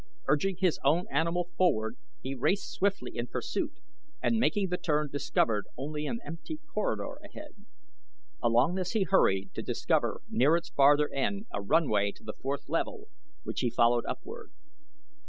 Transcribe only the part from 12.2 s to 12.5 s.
the